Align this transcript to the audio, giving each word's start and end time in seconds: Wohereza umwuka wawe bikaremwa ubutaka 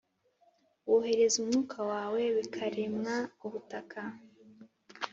Wohereza 0.87 1.35
umwuka 1.43 1.77
wawe 1.91 2.21
bikaremwa 2.37 3.15
ubutaka 3.45 3.99